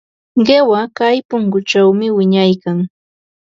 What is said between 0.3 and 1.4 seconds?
Qiwa kay